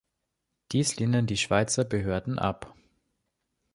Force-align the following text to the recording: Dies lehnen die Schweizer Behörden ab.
Dies 0.71 0.97
lehnen 0.99 1.27
die 1.27 1.37
Schweizer 1.37 1.83
Behörden 1.85 2.39
ab. 2.39 2.73